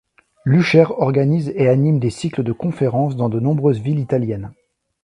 [0.45, 4.51] Luchaire organise et anime des cycles de conférences dans de nombreuses villes italiennes.